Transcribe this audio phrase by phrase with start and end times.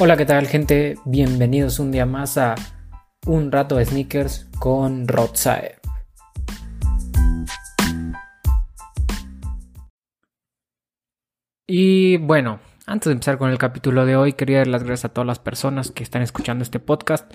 [0.00, 0.96] Hola, ¿qué tal gente?
[1.04, 2.56] Bienvenidos un día más a
[3.26, 5.76] Un rato de sneakers con Rotsae.
[11.68, 15.14] Y bueno, antes de empezar con el capítulo de hoy, quería dar las gracias a
[15.14, 17.32] todas las personas que están escuchando este podcast.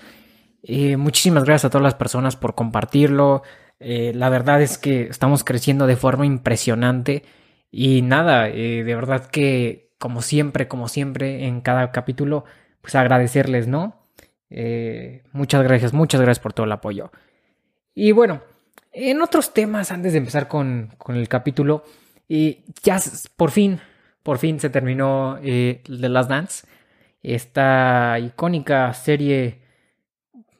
[0.62, 3.42] Eh, muchísimas gracias a todas las personas por compartirlo.
[3.78, 7.24] Eh, la verdad es que estamos creciendo de forma impresionante.
[7.70, 12.46] Y nada, eh, de verdad que como siempre, como siempre, en cada capítulo,
[12.80, 14.00] pues agradecerles, ¿no?
[14.48, 17.12] Eh, muchas gracias, muchas gracias por todo el apoyo.
[17.94, 18.40] Y bueno,
[18.92, 21.84] en otros temas, antes de empezar con, el capítulo,
[22.26, 22.98] y ya
[23.36, 23.78] por fin,
[24.22, 26.66] por fin se terminó eh, The Last Dance,
[27.22, 29.60] esta icónica serie,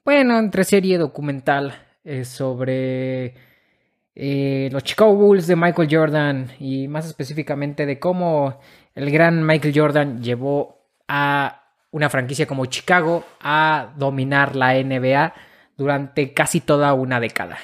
[0.05, 3.49] bueno, entre serie documental eh, sobre
[4.15, 8.59] los Chicago Bulls de Michael Jordan y más específicamente de cómo
[8.95, 15.35] el gran Michael Jordan llevó a una franquicia como Chicago a dominar la NBA
[15.77, 17.59] durante casi toda una década.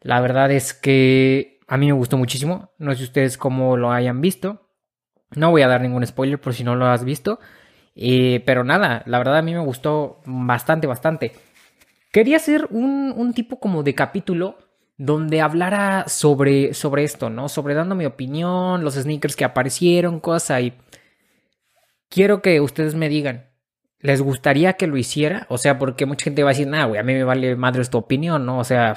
[0.00, 2.72] La verdad es que a mí me gustó muchísimo.
[2.78, 4.68] No sé ustedes cómo lo hayan visto.
[5.36, 7.38] No voy a dar ningún spoiler por si no lo has visto.
[7.94, 11.32] Eh, pero nada, la verdad a mí me gustó bastante, bastante.
[12.12, 14.58] Quería hacer un, un tipo como de capítulo
[15.00, 17.48] donde hablara sobre, sobre esto, ¿no?
[17.48, 20.74] Sobre dando mi opinión, los sneakers que aparecieron, cosas y
[22.10, 23.46] quiero que ustedes me digan,
[24.00, 25.46] ¿les gustaría que lo hiciera?
[25.48, 27.82] O sea, porque mucha gente va a decir, nah, güey, a mí me vale madre
[27.86, 28.58] tu opinión, ¿no?
[28.58, 28.94] O sea,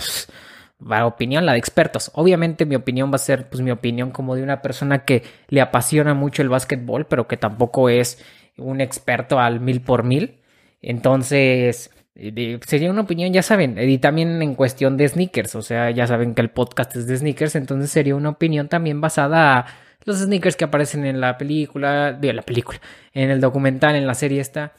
[0.85, 2.11] la opinión, la de expertos.
[2.15, 5.61] Obviamente mi opinión va a ser, pues, mi opinión como de una persona que le
[5.61, 8.21] apasiona mucho el básquetbol, pero que tampoco es
[8.57, 10.41] un experto al mil por mil.
[10.81, 16.05] Entonces, sería una opinión, ya saben, y también en cuestión de sneakers, o sea, ya
[16.07, 19.65] saben que el podcast es de sneakers, entonces sería una opinión también basada a
[20.05, 22.79] los sneakers que aparecen en la película, de la película,
[23.13, 24.73] en el documental, en la serie esta.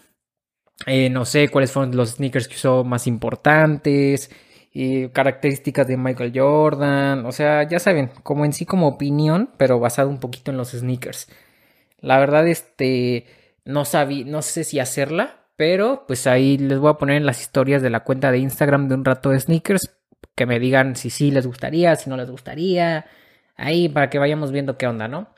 [0.86, 4.30] Eh, no sé cuáles fueron los sneakers que usó más importantes,
[4.76, 9.78] y características de Michael Jordan, o sea, ya saben, como en sí como opinión, pero
[9.78, 11.28] basado un poquito en los sneakers.
[12.00, 13.26] La verdad, este,
[13.64, 17.40] no sabí, no sé si hacerla, pero pues ahí les voy a poner en las
[17.40, 19.94] historias de la cuenta de Instagram de un rato de sneakers
[20.34, 23.06] que me digan si sí les gustaría, si no les gustaría.
[23.56, 25.28] Ahí para que vayamos viendo qué onda, ¿no?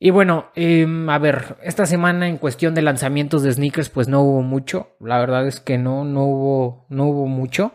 [0.00, 4.22] Y bueno, em, a ver, esta semana en cuestión de lanzamientos de sneakers, pues no
[4.22, 4.94] hubo mucho.
[5.00, 7.72] La verdad es que no, no hubo, no hubo mucho.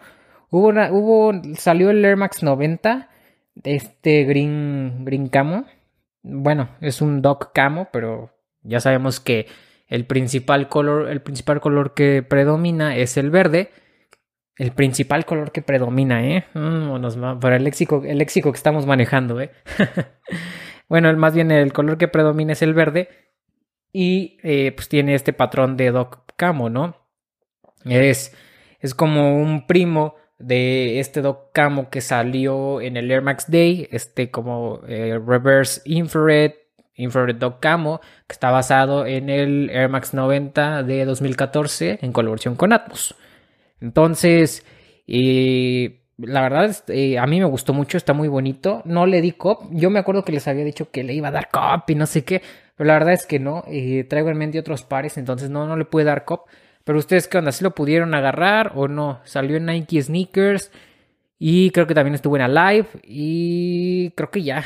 [0.50, 3.10] Hubo, hubo, salió el Air Max 90,
[3.64, 5.66] este Green, Green Camo.
[6.22, 9.48] Bueno, es un Doc Camo, pero ya sabemos que
[9.94, 13.70] el principal color, el principal color que predomina es el verde.
[14.58, 16.46] El principal color que predomina, ¿eh?
[16.56, 19.52] Mm, por el léxico, el léxico que estamos manejando, ¿eh?
[20.90, 23.08] bueno, más bien el color que predomina es el verde.
[23.92, 26.96] Y eh, pues tiene este patrón de Doc Camo, ¿no?
[27.86, 28.36] Es,
[28.80, 33.88] es como un primo de este Doc Camo que salió en el Air Max Day,
[33.92, 36.63] este como eh, Reverse Infrared
[36.96, 42.56] Infrared Dog Camo, que está basado en el Air Max 90 de 2014 en colaboración
[42.56, 43.16] con Atmos.
[43.82, 44.66] Entonces,
[45.06, 48.82] la verdad, eh, a mí me gustó mucho, está muy bonito.
[48.86, 49.64] No le di cop.
[49.72, 52.06] Yo me acuerdo que les había dicho que le iba a dar cop y no
[52.06, 52.42] sé qué,
[52.76, 53.64] pero la verdad es que no.
[54.10, 56.48] Traigo en mente otros pares, entonces no, no le pude dar cop.
[56.84, 57.52] Pero ustedes, ¿qué onda?
[57.52, 59.22] ¿Sí lo pudieron agarrar o no?
[59.24, 60.72] Salió en Nike Sneakers
[61.40, 64.64] y creo que también estuvo en Alive y creo que ya.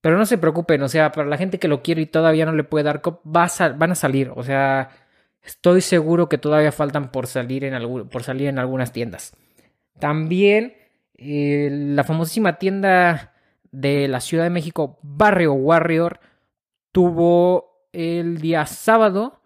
[0.00, 2.52] Pero no se preocupen, o sea, para la gente que lo quiere y todavía no
[2.52, 4.32] le puede dar cop, van a salir.
[4.36, 4.90] O sea,
[5.42, 9.36] estoy seguro que todavía faltan por salir en, por salir en algunas tiendas.
[9.98, 10.74] También
[11.14, 13.34] eh, la famosísima tienda
[13.72, 16.20] de la Ciudad de México, Barrio Warrior,
[16.92, 19.40] tuvo el día sábado,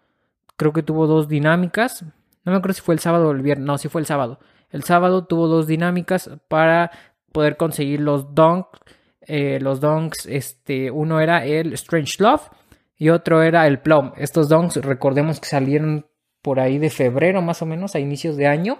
[0.55, 2.03] creo que tuvo dos dinámicas.
[2.45, 3.65] No me acuerdo si fue el sábado o el viernes.
[3.65, 4.39] No, si fue el sábado.
[4.69, 6.91] El sábado tuvo dos dinámicas para
[7.31, 8.79] poder conseguir los donks
[9.27, 12.49] eh, los donks, este, uno era el Strange Love
[12.97, 14.11] y otro era el Plum.
[14.17, 16.05] Estos donks, recordemos que salieron
[16.41, 18.79] por ahí de febrero más o menos, a inicios de año.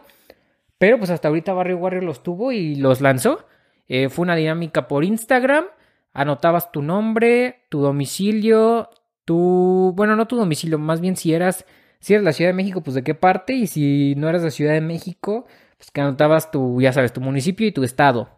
[0.78, 3.46] Pero pues hasta ahorita Barrio Warrior los tuvo y los lanzó.
[3.88, 5.66] Eh, fue una dinámica por Instagram.
[6.14, 8.90] Anotabas tu nombre, tu domicilio,
[9.26, 9.94] tu...
[9.96, 11.66] Bueno, no tu domicilio, más bien si eras...
[12.00, 13.54] Si eres la Ciudad de México, pues de qué parte.
[13.54, 15.46] Y si no eras la Ciudad de México,
[15.78, 18.30] pues que anotabas tu, ya sabes, tu municipio y tu estado.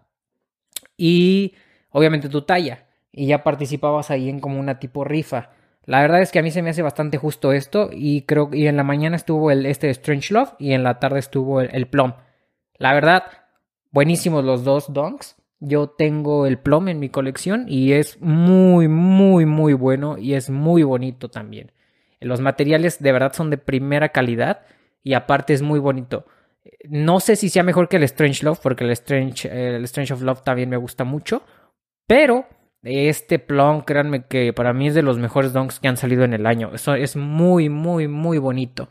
[0.98, 1.56] Y
[1.96, 5.52] obviamente tu talla, y ya participabas ahí en como una tipo rifa.
[5.86, 8.68] La verdad es que a mí se me hace bastante justo esto y creo y
[8.68, 12.12] en la mañana estuvo el este Strange Love y en la tarde estuvo el, Plum.
[12.78, 13.24] La verdad,
[13.92, 15.38] buenísimos los dos donks.
[15.62, 20.50] Yo tengo el Plum en mi colección y es muy muy muy bueno y es
[20.50, 21.72] muy bonito también.
[22.20, 24.64] Los materiales de verdad son de primera calidad
[25.02, 26.26] y aparte es muy bonito.
[26.90, 30.22] No sé si sea mejor que el Strange Love, porque el Strange, el Strange of
[30.24, 31.44] Love también me gusta mucho.
[32.08, 32.46] Pero
[32.84, 36.34] este plon, créanme que para mí es de los mejores donks que han salido en
[36.34, 36.72] el año.
[36.74, 38.90] Eso es muy, muy, muy bonito.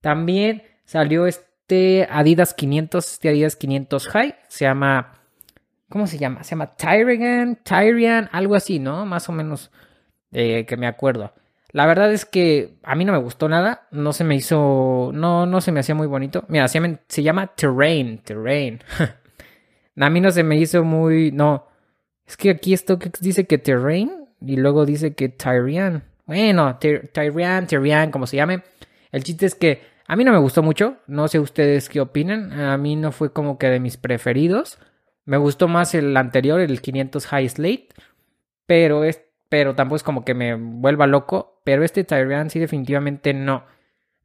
[0.00, 4.34] También salió este Adidas 500, este Adidas 500 High.
[4.48, 5.12] Se llama.
[5.88, 6.42] ¿Cómo se llama?
[6.42, 9.06] Se llama Tyrigan, Tyrian, algo así, ¿no?
[9.06, 9.70] Más o menos
[10.32, 11.32] eh, que me acuerdo.
[11.72, 15.44] La verdad es que a mí no me gustó nada, no se me hizo, no,
[15.44, 16.44] no se me hacía muy bonito.
[16.48, 18.80] Mira, se, se llama Terrain, Terrain.
[20.00, 21.66] a mí no se me hizo muy, no.
[22.26, 26.04] Es que aquí esto dice que Terrain y luego dice que Tyrian.
[26.26, 28.62] Bueno, Tyrian, Tyrian, como se llame.
[29.12, 32.52] El chiste es que a mí no me gustó mucho, no sé ustedes qué opinan,
[32.52, 34.78] a mí no fue como que de mis preferidos.
[35.24, 37.88] Me gustó más el anterior, el 500 High Slate,
[38.66, 41.60] pero este pero tampoco es como que me vuelva loco.
[41.64, 43.64] Pero este Tyrion sí definitivamente no.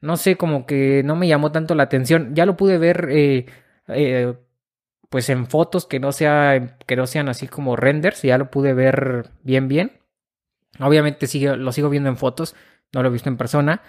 [0.01, 2.33] No sé, como que no me llamó tanto la atención.
[2.35, 3.45] Ya lo pude ver eh,
[3.87, 4.33] eh,
[5.11, 8.21] pues en fotos que no, sea, que no sean así como renders.
[8.21, 9.91] Ya lo pude ver bien bien.
[10.79, 12.55] Obviamente sigo, lo sigo viendo en fotos.
[12.93, 13.81] No lo he visto en persona.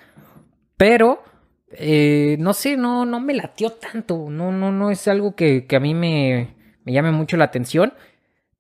[0.77, 1.23] Pero
[1.71, 4.27] eh, no sé, no, no me latió tanto.
[4.31, 7.95] No, no, no es algo que, que a mí me, me llame mucho la atención.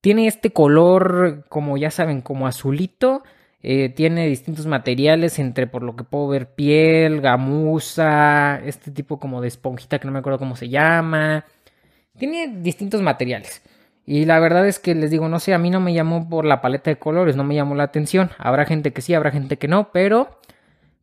[0.01, 3.25] Tiene este color, como ya saben, como azulito.
[3.65, 9.41] Eh, tiene distintos materiales entre, por lo que puedo ver, piel, gamuza, este tipo como
[9.41, 11.45] de esponjita que no me acuerdo cómo se llama.
[12.19, 13.63] Tiene distintos materiales.
[14.05, 16.45] Y la verdad es que les digo, no sé, a mí no me llamó por
[16.45, 18.31] la paleta de colores, no me llamó la atención.
[18.39, 20.41] Habrá gente que sí, habrá gente que no, pero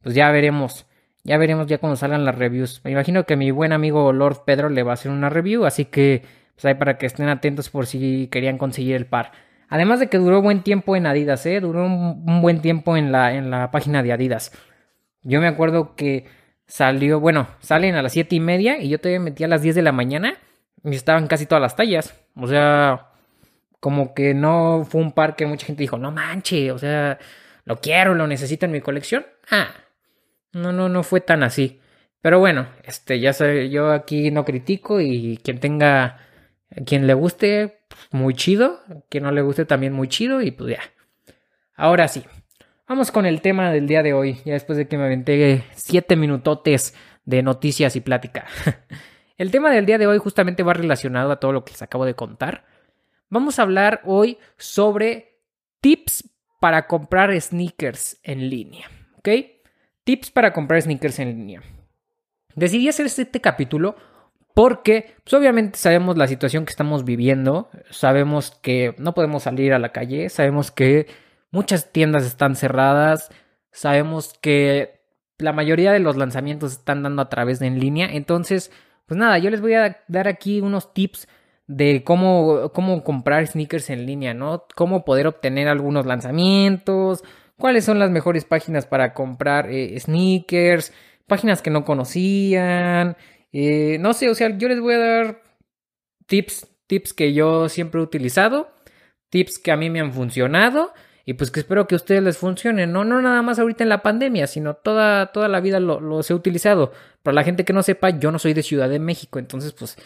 [0.02, 0.86] pues ya veremos.
[1.24, 2.82] Ya veremos ya cuando salgan las reviews.
[2.84, 5.86] Me imagino que mi buen amigo Lord Pedro le va a hacer una review, así
[5.86, 6.24] que
[6.56, 9.32] pues ahí para que estén atentos por si querían conseguir el par.
[9.70, 11.62] Además de que duró buen tiempo en Adidas, ¿eh?
[11.62, 14.52] Duró un, buen tiempo en la, en la página de Adidas.
[15.24, 16.26] Yo me acuerdo que
[16.66, 19.76] salió, bueno, salen a las 7 y media y yo todavía metí a las 10
[19.76, 20.38] de la mañana
[20.84, 22.16] y estaban casi todas las tallas.
[22.36, 23.12] O sea,
[23.80, 27.20] como que no fue un par que mucha gente dijo, no manche, o sea,
[27.66, 29.26] lo quiero, lo necesito en mi colección.
[29.52, 29.70] Ah,
[30.54, 31.80] no, no, no fue tan así.
[32.22, 36.20] Pero bueno, este, ya sé, yo aquí no critico y quien tenga
[36.86, 37.80] quien le guste,
[38.12, 38.82] muy chido.
[39.10, 40.42] Quien no le guste, también muy chido.
[40.42, 40.82] Y pues ya.
[41.76, 42.24] Ahora sí.
[42.88, 44.40] Vamos con el tema del día de hoy.
[44.46, 48.46] Ya después de que me aventé siete minutotes de noticias y plática.
[49.40, 52.06] el tema del día de hoy justamente va relacionado a todo lo que les acabo
[52.06, 52.66] de contar.
[53.30, 55.40] Vamos a hablar hoy sobre
[55.80, 58.92] tips para comprar sneakers en línea.
[59.18, 59.30] ¿Ok?
[60.04, 61.64] Tips para comprar sneakers en línea.
[62.54, 63.96] Decidí hacer este capítulo
[64.54, 69.80] porque, pues obviamente sabemos la situación que estamos viviendo, sabemos que no podemos salir a
[69.80, 71.08] la calle, sabemos que
[71.50, 73.30] muchas tiendas están cerradas,
[73.72, 75.00] sabemos que
[75.38, 78.10] la mayoría de los lanzamientos están dando a través de en línea.
[78.12, 78.70] Entonces,
[79.10, 81.28] pues nada, yo les voy a dar aquí unos tips
[81.66, 84.66] de cómo, cómo comprar sneakers en línea, ¿no?
[84.76, 87.24] Cómo poder obtener algunos lanzamientos,
[87.58, 90.94] cuáles son las mejores páginas para comprar eh, sneakers,
[91.26, 93.18] páginas que no conocían,
[93.52, 95.42] eh, no sé, o sea, yo les voy a dar
[96.28, 98.70] tips, tips que yo siempre he utilizado,
[99.30, 100.94] tips que a mí me han funcionado
[101.26, 103.90] y pues que espero que a ustedes les funcionen, no, no nada más ahorita en
[103.90, 106.92] la pandemia, sino toda, toda la vida lo, los he utilizado.
[107.24, 109.98] Para la gente que no sepa, yo no soy de Ciudad de México, entonces pues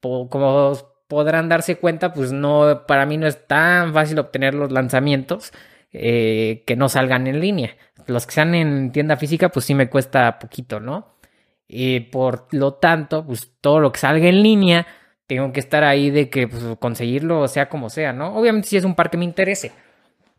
[0.00, 0.72] como
[1.08, 5.52] podrán darse cuenta, pues no, para mí no es tan fácil obtener los lanzamientos.
[5.92, 7.76] Eh, que no salgan en línea.
[8.06, 11.16] Los que sean en tienda física, pues sí me cuesta poquito, ¿no?
[11.66, 14.86] Y por lo tanto, pues todo lo que salga en línea,
[15.26, 18.34] tengo que estar ahí de que pues, conseguirlo sea como sea, ¿no?
[18.36, 19.72] Obviamente si es un par que me interese,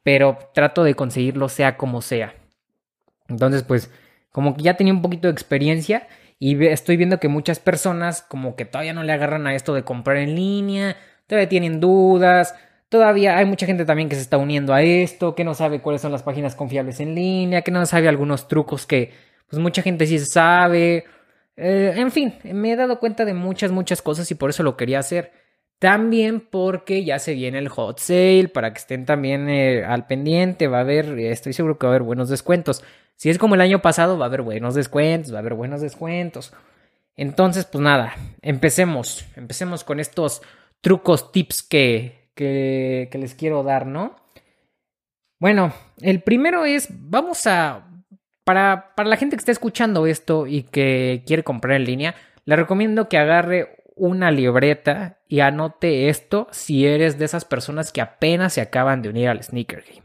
[0.04, 2.36] pero trato de conseguirlo sea como sea.
[3.28, 3.92] Entonces, pues,
[4.32, 6.08] como que ya tenía un poquito de experiencia
[6.40, 9.84] y estoy viendo que muchas personas como que todavía no le agarran a esto de
[9.84, 12.56] comprar en línea, todavía tienen dudas,
[12.90, 16.02] todavía hay mucha gente también que se está uniendo a esto, que no sabe cuáles
[16.02, 19.12] son las páginas confiables en línea, que no sabe algunos trucos que
[19.48, 21.06] pues mucha gente sí sabe
[21.64, 24.78] eh, en fin, me he dado cuenta de muchas, muchas cosas y por eso lo
[24.78, 25.32] quería hacer.
[25.82, 30.68] También porque ya se viene el hot sale para que estén también eh, al pendiente.
[30.68, 32.84] Va a haber, estoy seguro que va a haber buenos descuentos.
[33.16, 35.82] Si es como el año pasado, va a haber buenos descuentos, va a haber buenos
[35.82, 36.54] descuentos.
[37.16, 39.26] Entonces, pues nada, empecemos.
[39.36, 40.44] Empecemos con estos
[40.82, 44.16] trucos, tips que, que, que les quiero dar, ¿no?
[45.40, 47.88] Bueno, el primero es, vamos a
[48.44, 53.08] para, la gente que está escuchando esto y que quiere comprar en línea, le recomiendo
[53.08, 58.62] que agarre una libreta y anote esto si eres de esas personas que apenas se
[58.62, 60.04] acaban de unir al sneaker game.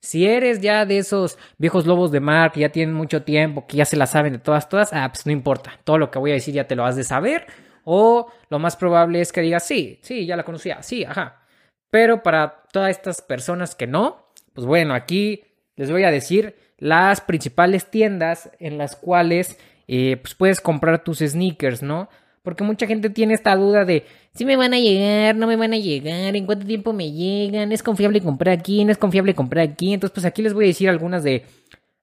[0.00, 3.76] Si eres ya de esos viejos lobos de mar que ya tienen mucho tiempo, que
[3.76, 5.72] ya se la saben de todas, todas, ah, pues no importa.
[5.84, 7.46] Todo lo que voy a decir ya te lo has de saber.
[7.84, 11.42] O lo más probable es que digas, sí, sí, ya la conocía, sí, ajá.
[11.90, 15.44] Pero para todas estas personas que no, pues bueno, aquí
[15.76, 19.58] les voy a decir las principales tiendas en las cuales
[19.88, 22.08] eh, pues puedes comprar tus sneakers, ¿no?
[22.48, 25.74] Porque mucha gente tiene esta duda de si me van a llegar, no me van
[25.74, 29.68] a llegar, en cuánto tiempo me llegan, es confiable comprar aquí, no es confiable comprar
[29.68, 29.92] aquí.
[29.92, 31.44] Entonces, pues aquí les voy a decir algunas de,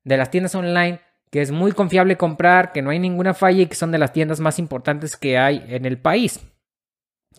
[0.04, 1.00] de las tiendas online
[1.32, 4.14] que es muy confiable comprar, que no hay ninguna falla y que son de las
[4.14, 6.40] tiendas más importantes que hay en el país.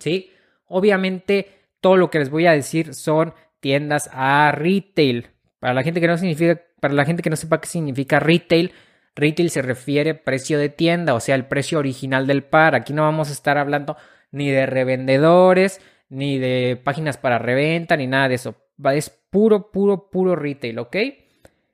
[0.00, 0.32] ¿Sí?
[0.66, 1.46] Obviamente,
[1.80, 5.28] todo lo que les voy a decir son tiendas a retail.
[5.60, 8.72] Para la gente que no significa, para la gente que no sepa qué significa retail,
[9.16, 12.74] Retail se refiere precio de tienda, o sea, el precio original del par.
[12.74, 13.96] Aquí no vamos a estar hablando
[14.30, 15.80] ni de revendedores,
[16.10, 18.54] ni de páginas para reventa, ni nada de eso.
[18.92, 20.96] Es puro, puro, puro retail, ¿ok?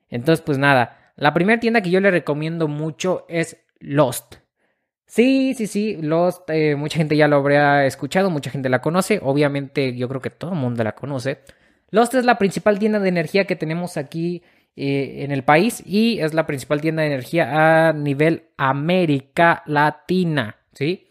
[0.08, 1.12] Entonces, pues nada.
[1.16, 4.36] La primera tienda que yo le recomiendo mucho es Lost.
[5.04, 9.20] Sí, sí, sí, Lost, eh, mucha gente ya lo habría escuchado, mucha gente la conoce,
[9.22, 11.40] obviamente yo creo que todo el mundo la conoce.
[11.90, 14.42] Lost es la principal tienda de energía que tenemos aquí
[14.74, 20.56] eh, en el país y es la principal tienda de energía a nivel América Latina,
[20.72, 21.08] ¿sí?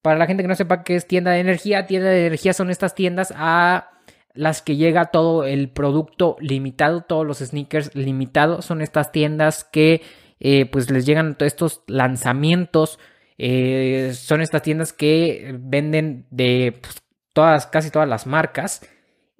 [0.00, 2.70] Para la gente que no sepa qué es tienda de energía, tienda de energía son
[2.70, 3.90] estas tiendas a
[4.32, 10.02] las que llega todo el producto limitado, todos los sneakers limitados, son estas tiendas que
[10.38, 13.00] eh, pues les llegan todos estos lanzamientos,
[13.38, 18.82] eh, son estas tiendas que venden de pues, todas, casi todas las marcas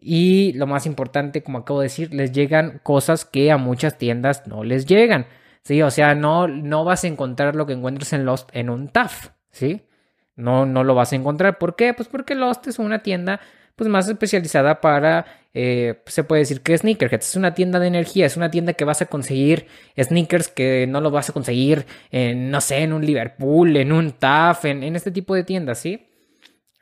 [0.04, 4.46] y lo más importante, como acabo de decir, les llegan cosas que a muchas tiendas
[4.46, 5.26] no les llegan.
[5.62, 8.88] Sí, o sea, no, no vas a encontrar lo que encuentres en Lost en un
[8.88, 9.80] TAF, ¿sí?
[10.36, 11.56] No, no lo vas a encontrar.
[11.56, 11.94] ¿Por qué?
[11.94, 13.40] Pues porque Lost es una tienda
[13.76, 17.30] pues más especializada para, eh, se puede decir que Sneakerheads.
[17.30, 19.68] Es una tienda de energía, es una tienda que vas a conseguir
[19.98, 24.12] sneakers que no lo vas a conseguir en, no sé, en un Liverpool, en un
[24.12, 26.06] TAF, en, en este tipo de tiendas, ¿sí?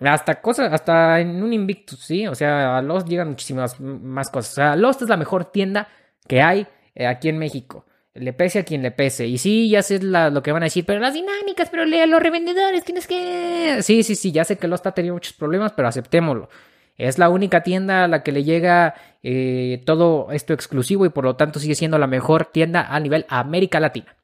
[0.04, 2.26] Hasta cosas, hasta en un Invictus, sí.
[2.26, 4.52] O sea, a Lost llegan muchísimas más cosas.
[4.52, 5.88] O sea, Lost es la mejor tienda
[6.26, 7.86] que hay eh, aquí en México.
[8.14, 9.26] Le pese a quien le pese.
[9.26, 12.22] Y sí, ya sé lo que van a decir, pero las dinámicas, pero lea los
[12.22, 13.78] revendedores, tienes que.
[13.82, 16.48] Sí, sí, sí, ya sé que Lost ha tenido muchos problemas, pero aceptémoslo.
[16.96, 21.24] Es la única tienda a la que le llega eh, todo esto exclusivo y por
[21.24, 24.14] lo tanto sigue siendo la mejor tienda a nivel América Latina.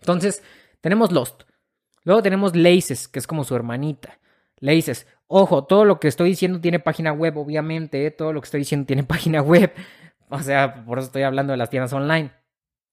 [0.00, 0.42] Entonces,
[0.80, 1.44] tenemos Lost.
[2.02, 4.18] Luego tenemos Laces, que es como su hermanita
[4.64, 8.10] le dices, ojo, todo lo que estoy diciendo tiene página web, obviamente, ¿eh?
[8.10, 9.74] todo lo que estoy diciendo tiene página web.
[10.30, 12.30] O sea, por eso estoy hablando de las tiendas online.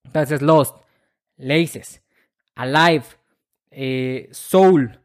[0.03, 0.75] Entonces, Lost,
[1.37, 2.03] Laces,
[2.55, 3.05] Alive,
[3.71, 4.99] eh, Soul.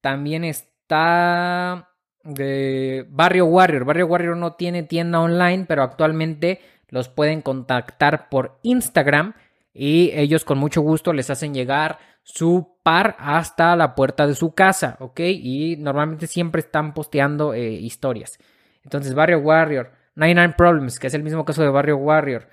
[0.00, 1.92] También está
[2.24, 3.84] de Barrio Warrior.
[3.84, 9.34] Barrio Warrior no tiene tienda online, pero actualmente los pueden contactar por Instagram
[9.80, 14.52] y ellos con mucho gusto les hacen llegar su par hasta la puerta de su
[14.52, 15.20] casa, ¿ok?
[15.20, 18.40] Y normalmente siempre están posteando eh, historias.
[18.82, 22.48] Entonces, Barrio Warrior, 99 Problems, que es el mismo caso de Barrio Warrior.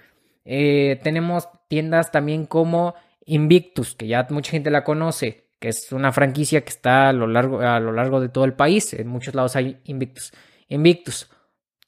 [0.46, 2.94] Eh, tenemos tiendas también como
[3.26, 7.26] Invictus, que ya mucha gente la conoce, que es una franquicia que está a lo
[7.26, 8.94] largo, a lo largo de todo el país.
[8.94, 10.32] En muchos lados hay Invictus.
[10.68, 11.28] Invictus,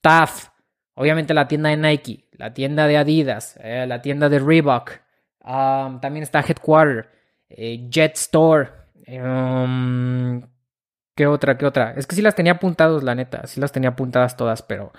[0.02, 0.50] TAF,
[0.96, 5.06] obviamente la tienda de Nike, la tienda de Adidas, eh, la tienda de Reebok.
[5.48, 7.10] También está Headquarter.
[7.50, 8.70] Eh, Jet Store.
[9.08, 10.42] Um,
[11.16, 11.58] ¿Qué otra?
[11.58, 11.94] ¿Qué otra?
[11.96, 13.48] Es que sí las tenía apuntadas, la neta.
[13.48, 14.92] Sí las tenía apuntadas todas, pero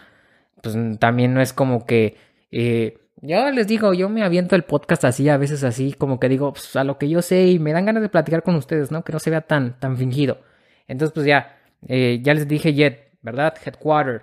[0.63, 2.17] pues también no es como que...
[2.51, 6.29] Eh, yo les digo, yo me aviento el podcast así, a veces así, como que
[6.29, 8.93] digo, pues, a lo que yo sé y me dan ganas de platicar con ustedes,
[8.93, 9.03] ¿no?
[9.03, 10.39] Que no se vea tan, tan fingido.
[10.87, 13.55] Entonces, pues ya, eh, ya les dije Jet, ¿verdad?
[13.65, 14.23] Headquarter.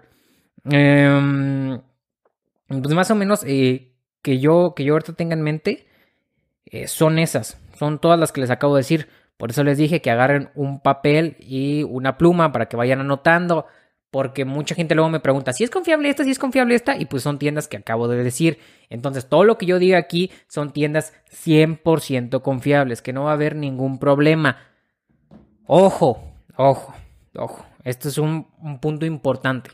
[0.63, 1.79] Em,
[2.67, 5.85] pues más o menos que yo, que yo ahorita tenga en mente,
[6.87, 7.57] son esas.
[7.77, 9.07] Son todas las que les acabo de decir.
[9.37, 13.65] Por eso les dije que agarren un papel y una pluma para que vayan anotando.
[14.11, 16.97] Porque mucha gente luego me pregunta si es confiable esta, si es confiable esta.
[16.97, 18.59] Y pues son tiendas que acabo de decir.
[18.89, 23.01] Entonces todo lo que yo diga aquí son tiendas 100% confiables.
[23.01, 24.57] Que no va a haber ningún problema.
[25.67, 26.23] Ojo,
[26.55, 26.93] ojo,
[27.35, 27.65] ojo.
[27.83, 29.71] Este es un, un punto importante.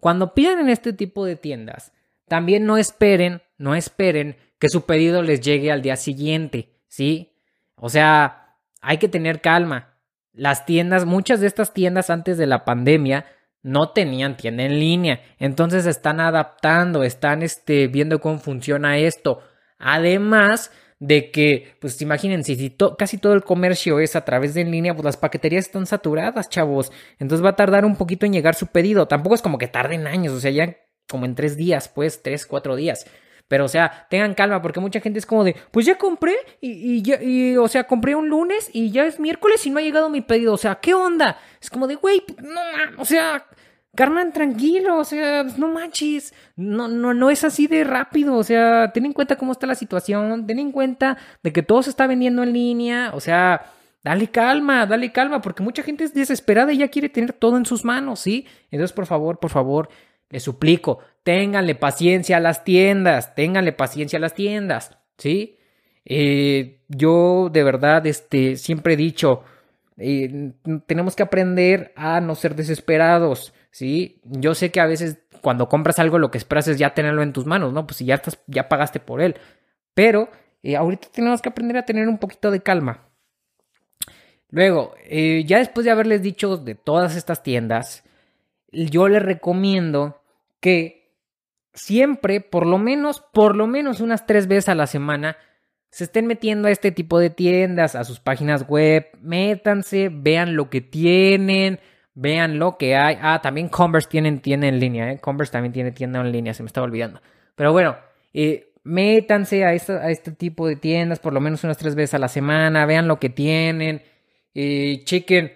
[0.00, 1.92] Cuando pidan en este tipo de tiendas,
[2.28, 6.74] también no esperen, no esperen que su pedido les llegue al día siguiente.
[6.94, 7.36] ¿sí?
[7.74, 9.98] O sea, hay que tener calma.
[10.32, 13.26] Las tiendas, muchas de estas tiendas antes de la pandemia
[13.62, 19.42] no tenían tienda en línea, entonces están adaptando, están este, viendo cómo funciona esto.
[19.78, 20.70] Además
[21.00, 24.94] de que, pues imagínense, si casi todo el comercio es a través de en línea,
[24.94, 26.92] pues las paqueterías están saturadas, chavos.
[27.18, 29.08] Entonces va a tardar un poquito en llegar su pedido.
[29.08, 30.76] Tampoco es como que tarden años, o sea, ya
[31.08, 33.06] como en tres días, pues, tres, cuatro días.
[33.48, 37.02] Pero, o sea, tengan calma, porque mucha gente es como de, pues ya compré y,
[37.02, 40.08] ya, y, o sea, compré un lunes y ya es miércoles y no ha llegado
[40.08, 40.54] mi pedido.
[40.54, 41.38] O sea, ¿qué onda?
[41.60, 42.60] Es como de, güey, no,
[42.98, 43.46] o sea,
[43.94, 48.90] Carmen, tranquilo, o sea, no manches, no, no, no es así de rápido, o sea,
[48.92, 52.08] ten en cuenta cómo está la situación, ten en cuenta de que todo se está
[52.08, 53.66] vendiendo en línea, o sea,
[54.02, 57.66] dale calma, dale calma, porque mucha gente es desesperada y ya quiere tener todo en
[57.66, 58.46] sus manos, ¿sí?
[58.72, 59.88] Entonces, por favor, por favor,
[60.34, 65.58] les suplico, ténganle paciencia a las tiendas, ténganle paciencia a las tiendas, ¿sí?
[66.04, 69.44] Eh, yo de verdad, este, siempre he dicho,
[69.96, 70.50] eh,
[70.86, 74.20] tenemos que aprender a no ser desesperados, ¿sí?
[74.24, 77.32] Yo sé que a veces cuando compras algo lo que esperas es ya tenerlo en
[77.32, 77.86] tus manos, ¿no?
[77.86, 79.36] Pues si ya estás, ya pagaste por él,
[79.94, 80.30] pero
[80.64, 83.06] eh, ahorita tenemos que aprender a tener un poquito de calma.
[84.50, 88.04] Luego, ya después de haberles dicho de todas estas tiendas,
[88.70, 90.20] yo les recomiendo
[90.64, 91.12] que
[91.74, 95.36] siempre, por lo menos, por lo menos unas tres veces a la semana,
[95.90, 100.70] se estén metiendo a este tipo de tiendas, a sus páginas web, métanse, vean lo
[100.70, 101.80] que tienen,
[102.14, 103.18] vean lo que hay.
[103.20, 105.18] Ah, también Converse tienen tienda en línea, ¿eh?
[105.18, 107.20] Converse también tiene tienda en línea, se me estaba olvidando.
[107.56, 107.98] Pero bueno,
[108.32, 112.18] eh, métanse a, a, este tipo de tiendas por lo menos unas tres veces a
[112.18, 114.00] la semana, vean lo que tienen,
[114.54, 115.52] eh, chequen,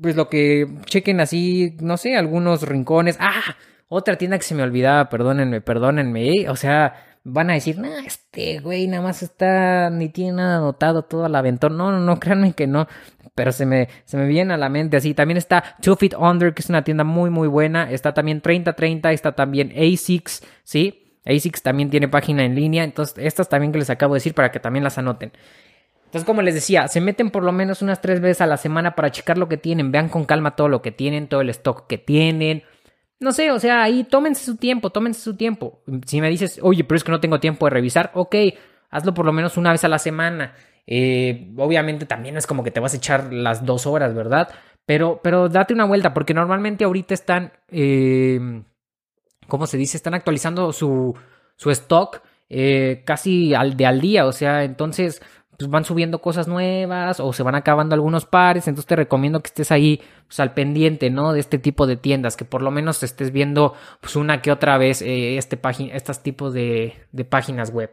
[0.00, 3.16] pues lo que, chequen así, no sé, algunos rincones.
[3.18, 3.56] Ah,
[3.94, 6.26] otra tienda que se me olvidaba, perdónenme, perdónenme.
[6.30, 6.48] ¿eh?
[6.48, 11.02] O sea, van a decir, no, este güey nada más está, ni tiene nada anotado
[11.02, 11.76] todo al aventón.
[11.76, 12.88] No, no, no, créanme que no.
[13.34, 15.12] Pero se me, se me viene a la mente así.
[15.12, 17.90] También está Two Feet Under, que es una tienda muy, muy buena.
[17.90, 21.18] Está también 3030, está también ASICS, ¿sí?
[21.26, 22.84] ASICS también tiene página en línea.
[22.84, 25.32] Entonces, estas también que les acabo de decir para que también las anoten.
[26.06, 28.94] Entonces, como les decía, se meten por lo menos unas tres veces a la semana
[28.94, 29.92] para checar lo que tienen.
[29.92, 32.64] Vean con calma todo lo que tienen, todo el stock que tienen
[33.22, 35.82] no sé, o sea, ahí tómense su tiempo, tómense su tiempo.
[36.06, 38.36] Si me dices, oye, pero es que no tengo tiempo de revisar, ok,
[38.90, 40.54] hazlo por lo menos una vez a la semana.
[40.86, 44.48] Eh, obviamente también es como que te vas a echar las dos horas, ¿verdad?
[44.84, 48.62] Pero, pero date una vuelta, porque normalmente ahorita están, eh,
[49.48, 49.96] ¿cómo se dice?
[49.96, 51.14] Están actualizando su,
[51.56, 55.22] su stock eh, casi al de al día, o sea, entonces
[55.58, 59.48] pues van subiendo cosas nuevas o se van acabando algunos pares, entonces te recomiendo que
[59.48, 61.32] estés ahí pues, al pendiente, ¿no?
[61.32, 64.78] De este tipo de tiendas, que por lo menos estés viendo pues una que otra
[64.78, 65.60] vez eh, este
[65.92, 67.90] estos tipos de, de páginas web.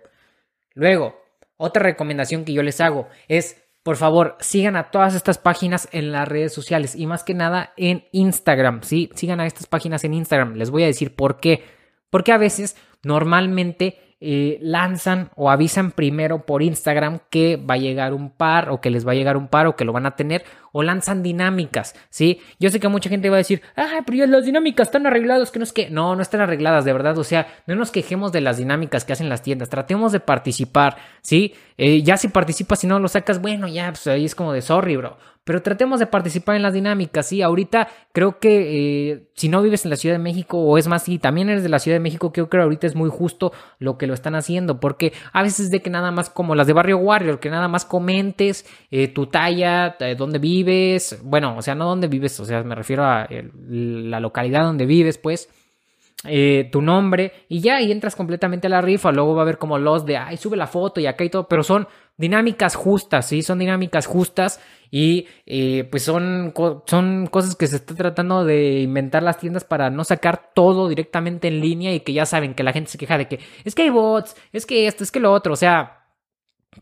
[0.74, 1.19] Luego,
[1.58, 6.12] otra recomendación que yo les hago es, por favor, sigan a todas estas páginas en
[6.13, 9.10] las redes sociales y más que nada en Instagram, ¿sí?
[9.13, 10.56] Sigan a estas páginas en Instagram.
[10.56, 11.63] Les voy a decir por qué.
[12.10, 18.13] Porque a veces, normalmente, eh, lanzan o avisan primero por Instagram que va a llegar
[18.13, 20.15] un par o que les va a llegar un par o que lo van a
[20.15, 22.41] tener o lanzan dinámicas, ¿sí?
[22.60, 25.60] Yo sé que mucha gente va a decir, ah, pero las dinámicas están arregladas, que
[25.60, 28.41] no es que, no, no están arregladas, de verdad, o sea, no nos quejemos de
[28.41, 31.53] las dinámicas que hacen las tiendas, tratemos de participar, ¿sí?
[31.77, 34.62] Eh, ya si participas y no lo sacas, bueno, ya, pues ahí es como de
[34.62, 35.17] sorry, bro,
[35.49, 37.41] pero tratemos de participar en las dinámicas, ¿sí?
[37.41, 41.03] Ahorita creo que eh, si no vives en la Ciudad de México, o es más,
[41.03, 43.97] si también eres de la Ciudad de México, creo que ahorita es muy justo lo
[43.97, 46.97] que lo están haciendo, porque a veces de que nada más, como las de Barrio
[46.97, 50.49] Warrior, que nada más comentes eh, tu talla, dónde vives,
[51.24, 55.17] bueno, o sea, no dónde vives, o sea, me refiero a la localidad donde vives,
[55.17, 55.50] pues.
[56.72, 59.12] tu nombre y ya, y entras completamente a la rifa.
[59.12, 61.48] Luego va a haber como los de, ay, sube la foto y acá y todo,
[61.48, 61.88] pero son
[62.19, 63.41] dinámicas justas, ¿sí?
[63.41, 64.60] Son dinámicas justas
[64.91, 66.54] y eh, pues son,
[66.86, 71.48] son cosas que se está tratando de inventar las tiendas para no sacar todo directamente
[71.48, 73.84] en línea y que ya saben que la gente se queja de que es que
[73.84, 75.99] hay bots, es que esto, es que lo otro, o sea,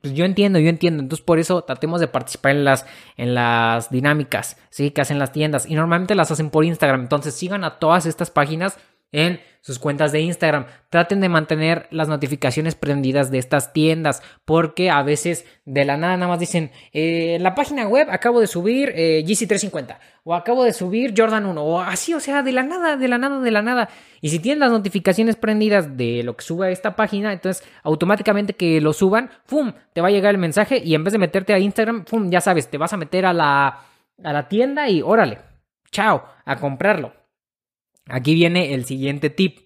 [0.02, 1.04] pues yo entiendo, yo entiendo.
[1.04, 2.86] Entonces, por eso tratemos de participar en las,
[3.18, 4.92] en las dinámicas, ¿sí?
[4.92, 5.66] Que hacen las tiendas.
[5.66, 7.02] Y normalmente las hacen por Instagram.
[7.02, 8.78] Entonces, sigan a todas estas páginas
[9.12, 10.66] en sus cuentas de Instagram.
[10.90, 16.16] Traten de mantener las notificaciones prendidas de estas tiendas porque a veces de la nada
[16.16, 20.72] nada más dicen eh, la página web acabo de subir eh, GC350 o acabo de
[20.72, 23.62] subir Jordan 1 o así, o sea, de la nada, de la nada, de la
[23.62, 23.90] nada.
[24.22, 28.54] Y si tienen las notificaciones prendidas de lo que sube a esta página, entonces automáticamente
[28.54, 29.74] que lo suban, ¡fum!
[29.92, 32.30] Te va a llegar el mensaje y en vez de meterte a Instagram, ¡fum!
[32.30, 33.82] Ya sabes, te vas a meter a la,
[34.24, 35.40] a la tienda y órale,
[35.92, 37.17] chao, a comprarlo.
[38.10, 39.60] Aquí viene el siguiente tip.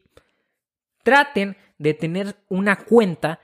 [1.03, 3.39] Traten de tener una cuenta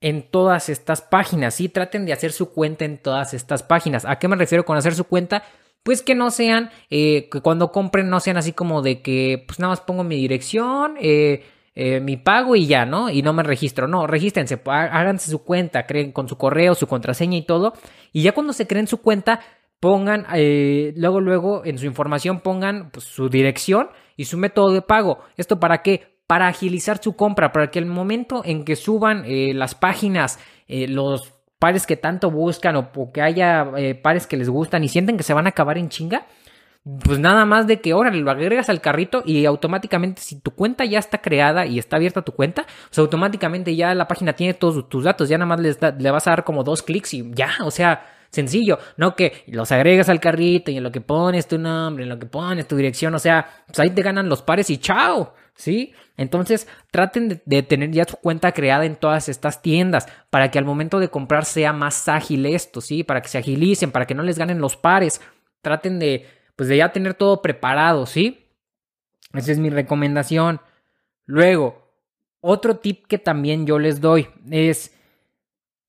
[0.00, 1.68] en todas estas páginas, ¿sí?
[1.68, 4.04] Traten de hacer su cuenta en todas estas páginas.
[4.04, 5.42] ¿A qué me refiero con hacer su cuenta?
[5.82, 9.58] Pues que no sean, eh, que cuando compren no sean así como de que, pues
[9.58, 13.10] nada más pongo mi dirección, eh, eh, mi pago y ya, ¿no?
[13.10, 13.88] Y no me registro.
[13.88, 17.74] No, regístrense, háganse su cuenta, creen con su correo, su contraseña y todo.
[18.12, 19.40] Y ya cuando se creen su cuenta,
[19.80, 20.26] pongan,
[20.96, 23.88] luego, luego en su información pongan pues, su dirección
[24.20, 25.20] y su método de pago.
[25.38, 26.10] ¿Esto para qué?
[26.30, 30.86] para agilizar su compra, para que el momento en que suban eh, las páginas, eh,
[30.86, 35.16] los pares que tanto buscan o, que haya eh, pares que les gustan y sienten
[35.16, 36.26] que se van a acabar en chinga,
[37.02, 40.84] pues nada más de que ahora lo agregas al carrito y automáticamente si tu cuenta
[40.84, 44.88] ya está creada y está abierta tu cuenta, pues automáticamente ya la página tiene todos
[44.88, 47.72] tus datos, ya nada más le vas a dar como dos clics y ya, o
[47.72, 52.04] sea, sencillo, no que los agregas al carrito y en lo que pones tu nombre,
[52.04, 54.78] en lo que pones tu dirección, o sea, pues ahí te ganan los pares y
[54.78, 55.92] chao, ¿sí?
[56.16, 60.64] Entonces traten de, tener ya su cuenta creada en todas estas tiendas para que al
[60.64, 63.04] momento de comprar sea más ágil esto, ¿sí?
[63.04, 65.20] Para que se agilicen, para que no les ganen los pares,
[65.62, 68.46] traten de pues de ya tener todo preparado, ¿sí?
[69.32, 70.60] Esa es mi recomendación.
[71.24, 71.90] Luego,
[72.40, 74.94] otro tip que también yo les doy es,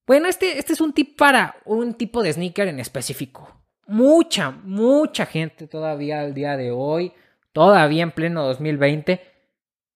[0.05, 3.61] bueno, este, este es un tip para un tipo de sneaker en específico.
[3.87, 7.13] Mucha, mucha gente todavía al día de hoy,
[7.51, 9.21] todavía en pleno 2020,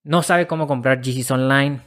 [0.04, 1.82] no sabe cómo comprar GCs online.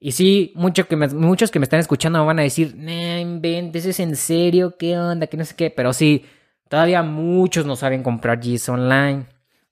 [0.00, 0.54] Y sí,
[0.88, 4.76] que muchos que me están escuchando me van a decir, inventes, ¿es en serio?
[4.78, 5.26] ¿Qué onda?
[5.26, 5.70] Que no sé qué.
[5.70, 6.24] Pero sí,
[6.68, 9.26] Todavía muchos no saben comprar Yeezy Online.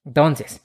[0.04, 0.62] Entonces,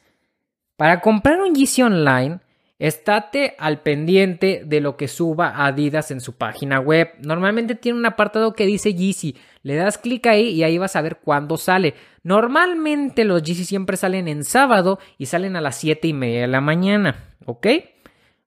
[0.78, 2.40] para comprar un Yeezy Online,
[2.82, 7.10] estate al pendiente de lo que suba Adidas en su página web.
[7.20, 9.38] Normalmente tiene un apartado que dice Yeezy.
[9.62, 11.94] Le das clic ahí y ahí vas a ver cuándo sale.
[12.24, 16.48] Normalmente los Yeezy siempre salen en sábado y salen a las 7 y media de
[16.48, 17.36] la mañana.
[17.46, 17.68] ¿Ok?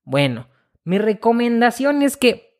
[0.02, 0.48] Bueno,
[0.82, 2.58] mi recomendación es que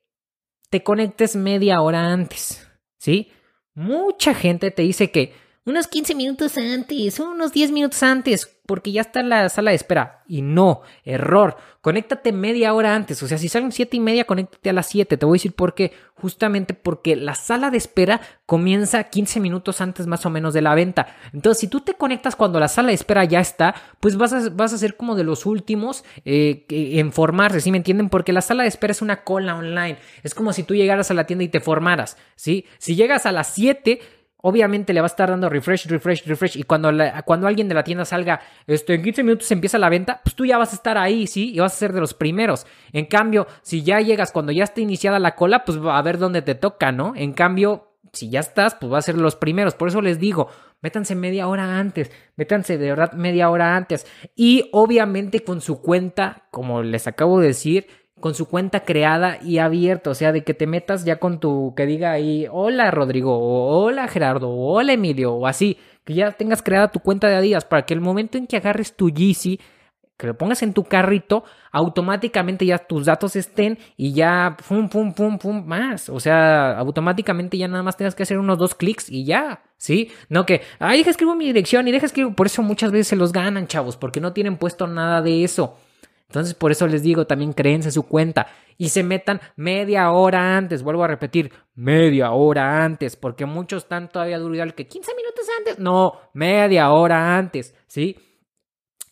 [0.71, 2.71] te conectes media hora antes.
[2.99, 3.33] ¿Sí?
[3.75, 5.35] Mucha gente te dice que
[5.67, 10.23] unos 15 minutos antes, unos 10 minutos antes, porque ya está la sala de espera.
[10.27, 11.57] Y no, error.
[11.81, 13.23] Conéctate media hora antes.
[13.23, 15.17] O sea, si salen 7 y media, conéctate a las 7.
[15.17, 15.93] Te voy a decir por qué.
[16.15, 20.75] Justamente porque la sala de espera comienza 15 minutos antes más o menos de la
[20.75, 21.15] venta.
[21.33, 24.49] Entonces, si tú te conectas cuando la sala de espera ya está, pues vas a,
[24.51, 28.09] vas a ser como de los últimos eh, en formarse, ¿sí me entienden?
[28.09, 29.99] Porque la sala de espera es una cola online.
[30.23, 32.65] Es como si tú llegaras a la tienda y te formaras, ¿sí?
[32.79, 34.01] Si llegas a las 7
[34.47, 36.59] obviamente le va a estar dando refresh, refresh, refresh.
[36.59, 36.91] Y cuando,
[37.25, 40.45] cuando alguien de la tienda salga, esto, en 15 minutos empieza la venta, pues tú
[40.45, 41.55] ya vas a estar ahí, ¿sí?
[41.55, 42.67] Y vas a ser de los primeros.
[42.93, 46.43] En cambio, si ya llegas cuando ya está iniciada la cola, pues a ver dónde
[46.43, 47.15] te toca, ¿no?
[47.17, 49.75] En cambio, si ya estás, pues va a ser los primeros.
[49.75, 50.49] Por eso les digo,
[50.83, 54.07] métanse media hora antes, métanse de verdad media hora antes.
[54.37, 57.87] Y obviamente con su cuenta, como les acabo de decir,
[58.21, 61.75] con su cuenta creada y abierta, o sea, de que te metas ya con tu,
[61.77, 66.33] que diga ahí, hola Rodrigo, o hola Gerardo, o hola Emilio, o así, que ya
[66.33, 69.59] tengas creada tu cuenta de Adidas para que el momento en que agarres tu Yeezy,
[70.17, 75.13] que lo pongas en tu carrito, automáticamente ya tus datos estén y ya, pum, pum,
[75.13, 76.09] pum, pum, más.
[76.09, 80.13] O sea, automáticamente ya nada más tengas que hacer unos dos clics y ya, ¿sí?
[80.29, 82.33] No que, ay, deja escribo mi dirección y deja escribo.
[82.33, 85.77] Por eso muchas veces se los ganan, chavos, porque no tienen puesto nada de eso.
[86.29, 90.83] Entonces, por eso les digo, también créense su cuenta y se metan media hora antes.
[90.83, 95.79] Vuelvo a repetir, media hora antes, porque muchos están todavía duros que 15 minutos antes.
[95.79, 98.17] No, media hora antes, ¿sí?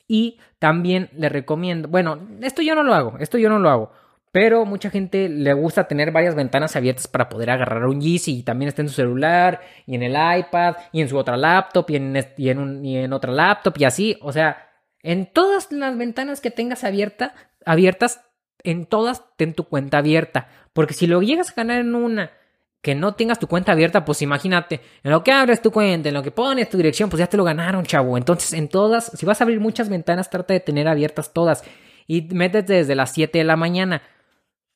[0.08, 3.92] Y también les recomiendo, bueno, esto yo no lo hago, esto yo no lo hago.
[4.32, 8.42] Pero mucha gente le gusta tener varias ventanas abiertas para poder agarrar un Yeezy y
[8.42, 11.96] también está en su celular y en el iPad y en su otra laptop y
[11.96, 14.16] en, y en, y en otra laptop y así.
[14.22, 14.71] O sea,
[15.02, 17.34] en todas las ventanas que tengas abierta,
[17.64, 18.20] abiertas,
[18.62, 20.48] en todas ten tu cuenta abierta.
[20.72, 22.30] Porque si lo llegas a ganar en una
[22.80, 26.14] que no tengas tu cuenta abierta, pues imagínate, en lo que abres tu cuenta, en
[26.14, 28.18] lo que pones tu dirección, pues ya te lo ganaron, chavo.
[28.18, 31.62] Entonces, en todas, si vas a abrir muchas ventanas, trata de tener abiertas todas.
[32.08, 34.02] Y métete desde las 7 de la mañana.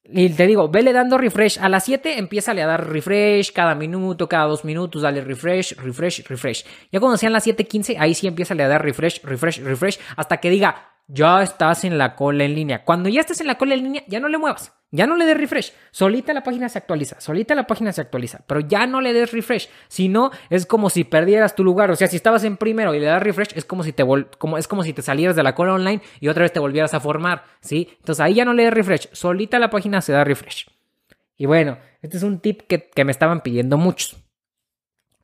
[0.09, 1.59] Y te digo, vele dando refresh.
[1.59, 6.27] A las 7 empieza a dar refresh cada minuto, cada dos minutos, dale refresh, refresh,
[6.27, 6.65] refresh.
[6.93, 10.51] Ya cuando sean las 7.15, ahí sí empieza a dar refresh, refresh, refresh, hasta que
[10.51, 12.85] diga, ya estás en la cola en línea.
[12.85, 14.73] Cuando ya estés en la cola en línea, ya no le muevas.
[14.91, 15.73] Ya no le des refresh.
[15.91, 17.21] Solita la página se actualiza.
[17.21, 18.41] Solita la página se actualiza.
[18.47, 19.69] Pero ya no le des refresh.
[19.89, 21.91] Si no, es como si perdieras tu lugar.
[21.91, 24.05] O sea, si estabas en primero y le das refresh, es como si te,
[24.39, 26.95] como, es como si te salieras de la cola online y otra vez te volvieras
[26.95, 27.45] a formar.
[27.61, 27.89] ¿Sí?
[27.99, 29.09] Entonces ahí ya no le des refresh.
[29.13, 30.67] Solita la página se da refresh.
[31.37, 34.17] Y bueno, este es un tip que, que me estaban pidiendo muchos.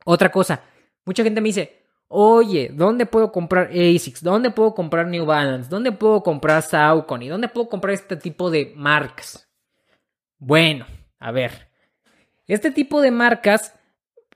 [0.05, 0.61] Otra cosa.
[1.05, 1.82] Mucha gente me dice,
[2.15, 4.21] Oye, ¿dónde puedo comprar ASICS?
[4.21, 5.67] ¿Dónde puedo comprar New Balance?
[5.67, 7.27] ¿Dónde puedo comprar Saucony?
[7.27, 9.49] ¿Dónde puedo comprar este tipo de marcas?
[10.37, 10.85] Bueno,
[11.17, 11.71] a ver.
[12.45, 13.73] Este tipo de marcas,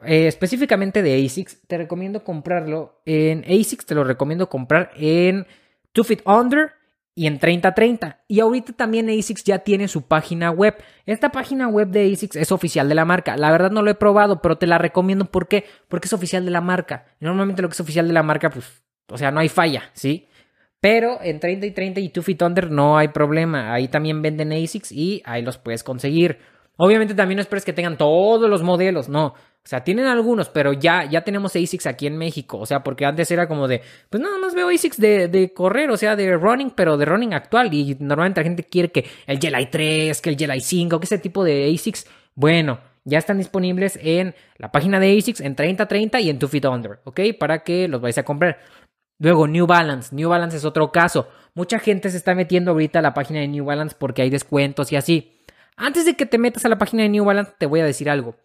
[0.04, 5.46] eh, específicamente de ASICS, te recomiendo comprarlo en ASICS, te lo recomiendo comprar en
[5.92, 6.72] Two Feet Under
[7.18, 8.22] y en 3030.
[8.28, 10.76] Y ahorita también ASICS ya tiene su página web.
[11.08, 13.36] Esta página web de ASICS es oficial de la marca.
[13.38, 15.26] La verdad no lo he probado, pero te la recomiendo.
[15.26, 15.66] ¿Por qué?
[15.88, 17.08] Porque es oficial de la marca.
[17.20, 20.28] Normalmente lo que es oficial de la marca, pues, o sea, no hay falla, ¿sí?
[20.80, 23.74] Pero en 30 y 30 y Two Feet Under no hay problema.
[23.74, 26.38] Ahí también venden ASICs y ahí los puedes conseguir.
[26.76, 29.34] Obviamente también no esperes que tengan todos los modelos, no.
[29.68, 32.58] O sea, tienen algunos, pero ya, ya tenemos ASICs aquí en México.
[32.58, 35.92] O sea, porque antes era como de, pues nada más veo ASICs de, de correr,
[35.92, 37.74] o sea, de running, pero de running actual.
[37.74, 41.18] Y normalmente la gente quiere que el Jelly 3, que el Jelly 5, que ese
[41.18, 42.08] tipo de ASICs.
[42.34, 46.66] Bueno, ya están disponibles en la página de ASICS en 3030 y en 2 Feet
[46.66, 47.20] Under, ¿ok?
[47.38, 48.60] Para que los vais a comprar.
[49.20, 50.16] Luego, New Balance.
[50.16, 51.28] New Balance es otro caso.
[51.56, 54.94] Mucha gente se está metiendo ahorita a la página de New Balance porque hay descuentos
[54.94, 55.42] y así.
[55.76, 58.10] Antes de que te metas a la página de New Balance, te voy a decir
[58.10, 58.38] algo.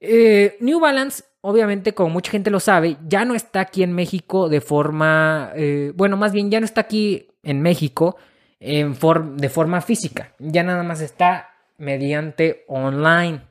[0.00, 4.48] Eh, New Balance, obviamente, como mucha gente lo sabe, ya no está aquí en México
[4.48, 5.52] de forma.
[5.54, 8.16] Eh, bueno, más bien ya no está aquí en México
[8.58, 8.96] en
[9.36, 10.34] de forma física.
[10.38, 13.42] Ya nada más está mediante online.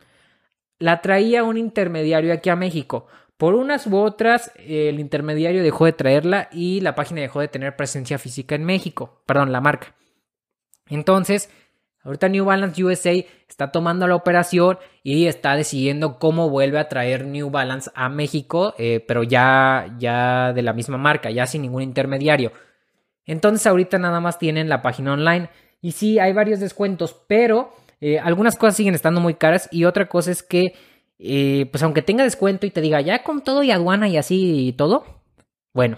[0.79, 3.07] La traía un intermediario aquí a México.
[3.37, 7.75] Por unas u otras, el intermediario dejó de traerla y la página dejó de tener
[7.75, 9.21] presencia física en México.
[9.25, 9.95] Perdón, la marca.
[10.89, 11.49] Entonces,
[12.03, 13.13] Ahorita New Balance USA
[13.47, 18.73] está tomando la operación y está decidiendo cómo vuelve a traer New Balance a México,
[18.77, 22.53] eh, pero ya, ya de la misma marca, ya sin ningún intermediario.
[23.25, 25.49] Entonces ahorita nada más tienen la página online
[25.81, 30.07] y sí, hay varios descuentos, pero eh, algunas cosas siguen estando muy caras y otra
[30.07, 30.73] cosa es que,
[31.19, 34.67] eh, pues aunque tenga descuento y te diga ya con todo y aduana y así
[34.67, 35.03] y todo,
[35.73, 35.97] bueno,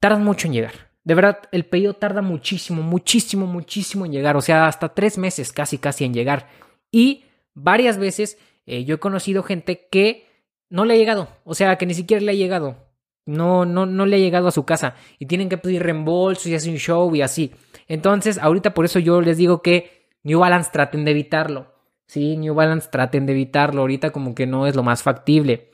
[0.00, 0.91] tardan mucho en llegar.
[1.04, 4.36] De verdad, el pedido tarda muchísimo, muchísimo, muchísimo en llegar.
[4.36, 6.48] O sea, hasta tres meses casi, casi en llegar.
[6.90, 10.26] Y varias veces eh, yo he conocido gente que
[10.68, 11.28] no le ha llegado.
[11.44, 12.76] O sea, que ni siquiera le ha llegado.
[13.24, 14.94] No, no, no le ha llegado a su casa.
[15.18, 17.52] Y tienen que pedir reembolso y hacer un show y así.
[17.88, 21.72] Entonces, ahorita por eso yo les digo que New Balance traten de evitarlo.
[22.06, 23.82] Sí, New Balance traten de evitarlo.
[23.82, 25.70] Ahorita como que no es lo más factible.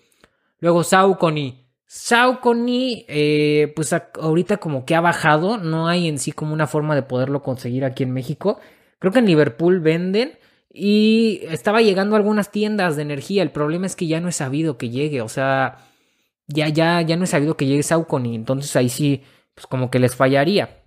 [0.60, 1.67] Luego Saucony.
[1.90, 6.94] Saucony, eh, pues ahorita como que ha bajado, no hay en sí como una forma
[6.94, 8.60] de poderlo conseguir aquí en México.
[8.98, 10.38] Creo que en Liverpool venden
[10.70, 13.42] y estaba llegando a algunas tiendas de energía.
[13.42, 15.78] El problema es que ya no he sabido que llegue, o sea,
[16.46, 19.22] ya, ya, ya no he sabido que llegue Saucony, entonces ahí sí,
[19.54, 20.84] pues como que les fallaría.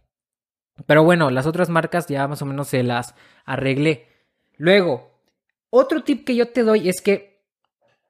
[0.86, 4.06] Pero bueno, las otras marcas ya más o menos se las arreglé.
[4.56, 5.12] Luego,
[5.72, 7.31] otro tip que yo te doy es que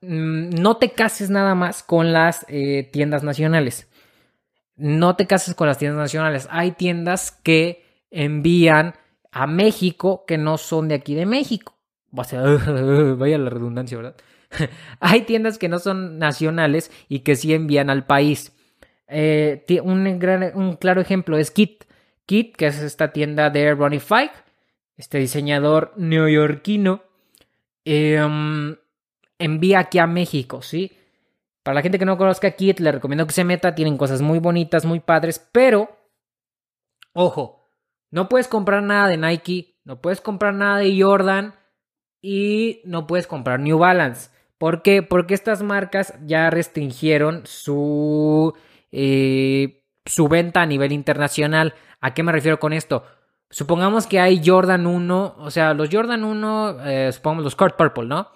[0.02, 3.88] no te cases nada más con las eh, tiendas nacionales.
[4.76, 6.48] No te cases con las tiendas nacionales.
[6.50, 8.96] Hay tiendas que envían
[9.32, 11.78] a México que no son de aquí de México.
[12.12, 14.16] vaya la redundancia, ¿verdad?
[15.00, 18.54] Hay tiendas que no son nacionales y que sí envían al país.
[19.08, 21.86] Eh, un, claro ejemplo es Kit.
[22.26, 24.34] Kit, que es esta tienda de Ronnie Fike,
[24.98, 27.04] este diseñador neoyorquino.
[27.86, 28.20] Eh,
[29.42, 30.92] envía aquí a México, ¿sí?
[31.64, 33.76] Para la gente que no conozca Kit, le recomiendo que se meta.
[33.76, 35.90] Tienen cosas muy bonitas, muy padres, pero,
[37.14, 37.70] ojo,
[38.10, 41.56] no puedes comprar nada de Nike, no puedes comprar nada de Jordan
[42.22, 44.30] y no puedes comprar New Balance.
[44.58, 45.02] ¿Por qué?
[45.02, 48.54] Porque estas marcas ya restringieron su,
[48.92, 51.74] eh, su venta a nivel internacional.
[52.00, 53.04] ¿A qué me refiero con esto?
[53.50, 58.06] Supongamos que hay Jordan 1, o sea, los Jordan 1, eh, supongamos los Court Purple,
[58.06, 58.30] ¿no?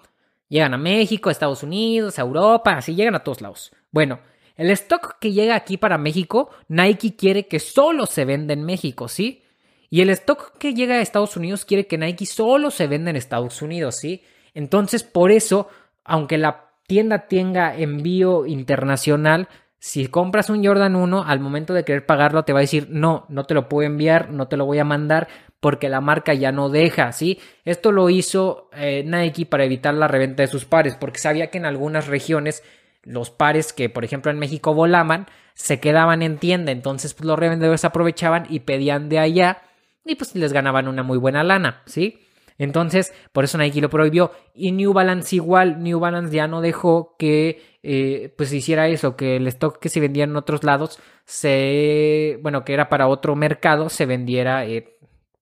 [0.48, 3.72] Llegan a México, a Estados Unidos, a Europa, así llegan a todos lados.
[3.90, 4.20] Bueno,
[4.56, 9.08] el stock que llega aquí para México, Nike quiere que solo se venda en México,
[9.08, 9.42] ¿sí?
[9.90, 13.16] Y el stock que llega a Estados Unidos quiere que Nike solo se venda en
[13.16, 14.22] Estados Unidos, ¿sí?
[14.54, 15.68] Entonces, por eso,
[16.04, 22.06] aunque la tienda tenga envío internacional, si compras un Jordan 1, al momento de querer
[22.06, 24.78] pagarlo, te va a decir, no, no te lo puedo enviar, no te lo voy
[24.78, 25.28] a mandar,
[25.60, 27.38] porque la marca ya no deja, ¿sí?
[27.64, 31.58] Esto lo hizo eh, Nike para evitar la reventa de sus pares, porque sabía que
[31.58, 32.62] en algunas regiones
[33.02, 37.38] los pares que, por ejemplo, en México volaban, se quedaban en tienda, entonces pues, los
[37.38, 39.62] revendedores aprovechaban y pedían de allá
[40.04, 42.20] y pues les ganaban una muy buena lana, ¿sí?
[42.58, 44.32] Entonces, por eso Nike lo prohibió.
[44.54, 49.36] Y New Balance igual, New Balance ya no dejó que eh, pues hiciera eso, que
[49.36, 53.88] el stock que se vendía en otros lados, se, bueno, que era para otro mercado,
[53.90, 54.95] se vendiera eh,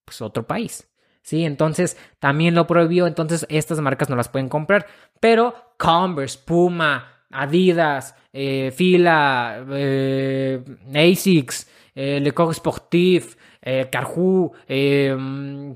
[0.04, 0.88] pues, otro país.
[1.22, 1.44] ¿Sí?
[1.44, 4.86] Entonces también lo prohibió, entonces estas marcas no las pueden comprar.
[5.20, 10.62] Pero Converse, Puma, Adidas, eh, Fila, eh,
[10.94, 14.52] Asics, eh, Le Coq Sportif, eh, Carhu,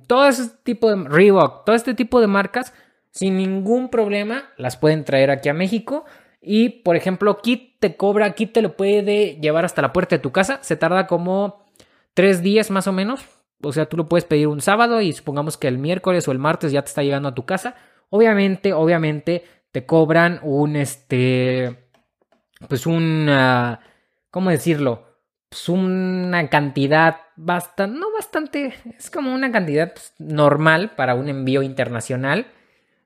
[0.07, 2.75] todo ese tipo de Reebok, todo este tipo de marcas,
[3.11, 6.05] sin ningún problema, las pueden traer aquí a México.
[6.41, 10.23] Y por ejemplo, Kit te cobra, Kit te lo puede llevar hasta la puerta de
[10.23, 10.59] tu casa.
[10.63, 11.65] Se tarda como
[12.15, 13.25] tres días más o menos,
[13.63, 16.39] o sea, tú lo puedes pedir un sábado y supongamos que el miércoles o el
[16.39, 17.75] martes ya te está llegando a tu casa.
[18.11, 21.91] Obviamente, obviamente te cobran un, este,
[22.69, 23.29] pues un,
[24.31, 25.09] ¿cómo decirlo?
[25.49, 31.63] pues, una cantidad bastante, no bastante, es como una cantidad pues, normal para un envío
[31.63, 32.47] internacional.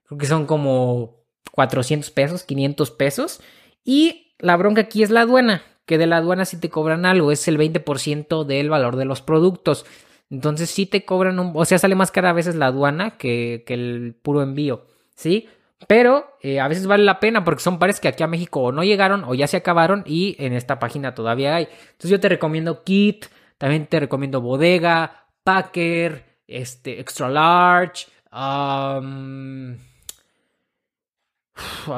[0.05, 3.41] Creo que son como 400 pesos, 500 pesos.
[3.83, 7.31] Y la bronca aquí es la aduana, que de la aduana si te cobran algo,
[7.31, 9.85] es el 20% del valor de los productos.
[10.33, 13.63] Entonces sí te cobran un, o sea, sale más cara a veces la aduana que,
[13.67, 15.47] el puro envío, ¿sí?
[15.87, 18.71] Pero eh, a veces vale la pena porque son pares que aquí a México o
[18.71, 21.67] no llegaron o ya se acabaron y en esta página todavía hay.
[21.91, 23.27] Entonces yo te recomiendo Kit,
[23.59, 28.07] también te recomiendo Bodega, Packer, este, Extra Large.
[28.31, 28.99] a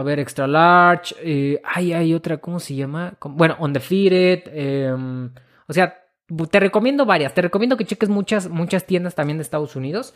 [0.03, 1.15] ver, Extra Large.
[1.21, 3.13] Eh, ay, hay otra, ¿cómo se llama?
[3.21, 4.43] Bueno, Undefeated.
[4.47, 4.93] Eh,
[5.67, 6.04] o sea,
[6.49, 7.33] te recomiendo varias.
[7.33, 10.13] Te recomiendo que cheques muchas, muchas tiendas también de Estados Unidos.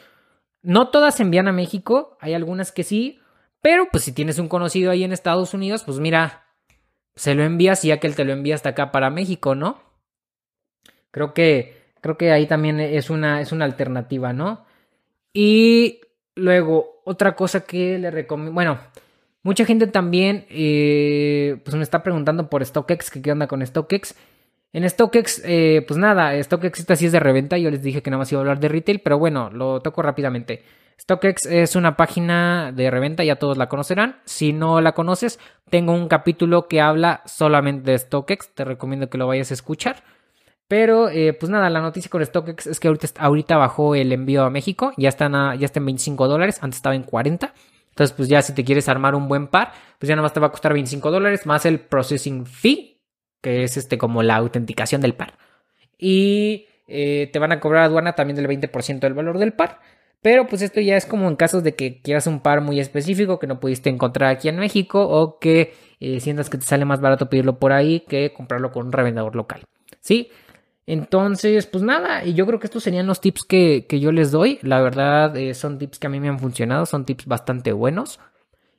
[0.62, 2.18] No todas envían a México.
[2.20, 3.20] Hay algunas que sí.
[3.62, 6.46] Pero pues si tienes un conocido ahí en Estados Unidos, pues mira,
[7.16, 9.82] se lo envías y ya que él te lo envía hasta acá para México, ¿no?
[11.12, 14.66] Creo que, creo que ahí también es una, es una alternativa, ¿no?
[15.34, 16.00] Y
[16.36, 18.80] luego, otra cosa que le recomiendo, bueno,
[19.44, 24.16] mucha gente también, eh, pues me está preguntando por StockX, que qué onda con StockX.
[24.72, 28.12] En StockX, eh, pues nada, StockX esta sí es de reventa, yo les dije que
[28.12, 30.64] nada más iba a hablar de retail, pero bueno, lo toco rápidamente.
[31.00, 34.20] StockX es una página de reventa, ya todos la conocerán.
[34.26, 39.18] Si no la conoces, tengo un capítulo que habla solamente de StockX, te recomiendo que
[39.18, 40.04] lo vayas a escuchar.
[40.68, 44.52] Pero, eh, pues nada, la noticia con StockX es que ahorita, bajó el envío a
[44.52, 47.54] México, ya, están ya está en 25 dólares, antes estaba en 40.
[47.90, 50.40] Entonces, pues ya si te quieres armar un buen par, pues ya nada más te
[50.40, 52.99] va a costar 25 dólares, más el processing fee,
[53.42, 55.34] que es este como la autenticación del par.
[55.98, 59.80] Y eh, te van a cobrar aduana también del 20% del valor del par.
[60.22, 63.40] Pero pues esto ya es como en casos de que quieras un par muy específico
[63.40, 67.00] que no pudiste encontrar aquí en México o que eh, sientas que te sale más
[67.00, 69.64] barato pedirlo por ahí que comprarlo con un revendedor local.
[70.02, 70.30] ¿Sí?
[70.86, 74.60] Entonces, pues nada, y yo creo que estos serían los tips que, yo les doy.
[74.64, 78.20] La verdad, eh, son tips que a mí me han funcionado, son tips bastante buenos.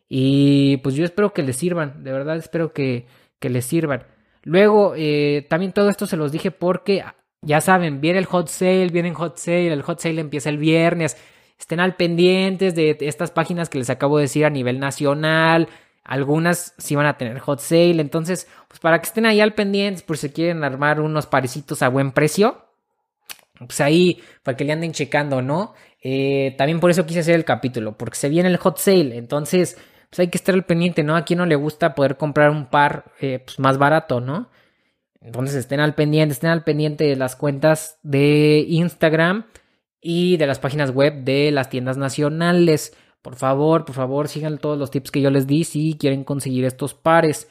[0.08, 3.06] Y pues yo espero que les sirvan, de verdad espero que,
[3.38, 4.02] que les sirvan.
[4.42, 7.04] Luego, eh, también todo esto se los dije porque
[7.42, 10.58] ya saben, viene el hot sale, viene el hot sale, el hot sale empieza el
[10.58, 11.16] viernes.
[11.58, 15.68] Estén al pendientes de estas páginas que les acabo de decir a nivel nacional.
[16.04, 18.00] Algunas sí van a tener hot sale.
[18.00, 21.88] Entonces, pues para que estén ahí al pendientes, por si quieren armar unos parecitos a
[21.88, 22.64] buen precio.
[23.58, 25.74] Pues ahí, para que le anden checando, ¿no?
[26.02, 29.18] Eh, también por eso quise hacer el capítulo, porque se viene el hot sale.
[29.18, 29.76] Entonces,
[30.10, 31.16] pues hay que estar al pendiente, ¿no?
[31.16, 34.48] A quien no le gusta poder comprar un par eh, pues más barato, ¿no?
[35.20, 39.46] Entonces estén al pendiente, estén al pendiente de las cuentas de Instagram
[40.00, 42.96] y de las páginas web de las tiendas nacionales.
[43.22, 46.64] Por favor, por favor, sigan todos los tips que yo les di si quieren conseguir
[46.64, 47.48] estos pares.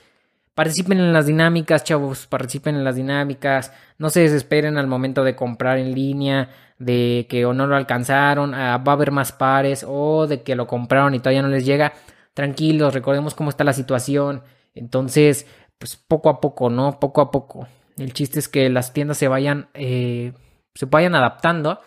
[0.55, 3.71] Participen en las dinámicas, chavos, participen en las dinámicas.
[3.97, 8.53] No se desesperen al momento de comprar en línea, de que o no lo alcanzaron,
[8.53, 11.65] ah, va a haber más pares o de que lo compraron y todavía no les
[11.65, 11.93] llega.
[12.39, 14.43] Tranquilos, recordemos cómo está la situación.
[14.73, 15.45] Entonces,
[15.77, 16.97] pues poco a poco, ¿no?
[16.97, 17.67] Poco a poco.
[17.97, 20.31] El chiste es que las tiendas se vayan, eh,
[20.73, 21.81] se vayan adaptando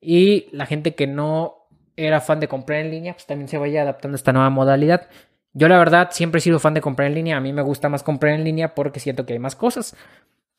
[0.00, 3.82] y la gente que no era fan de comprar en línea, pues también se vaya
[3.82, 5.08] adaptando a esta nueva modalidad.
[5.54, 7.88] Yo la verdad siempre he sido fan de comprar en línea, a mí me gusta
[7.88, 9.96] más comprar en línea porque siento que hay más cosas.